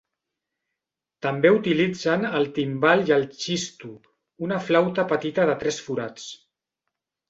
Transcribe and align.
També 1.25 1.51
utilitzen 1.57 2.25
el 2.41 2.49
timbal 2.57 3.05
i 3.11 3.15
el 3.19 3.29
txistu, 3.37 3.93
una 4.51 4.61
flauta 4.67 5.09
petita 5.17 5.51
de 5.53 5.61
tres 5.65 5.83
forats. 5.91 6.31